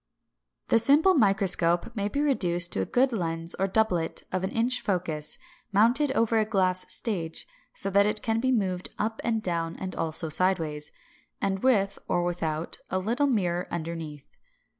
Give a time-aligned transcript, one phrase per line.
[0.69, 0.75] 571.
[0.75, 4.81] The simple microscope may be reduced to a good lens or doublet, of an inch
[4.81, 5.37] focus,
[5.71, 9.95] mounted over a glass stage, so that it can be moved up and down and
[9.95, 10.91] also sidewise,
[11.39, 14.25] and with (or without) a little mirror underneath.